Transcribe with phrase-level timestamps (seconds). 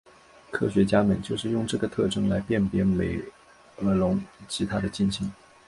[0.49, 3.21] 科学家们就是用这个特征来辨别美
[3.83, 5.31] 颌龙及它的近亲。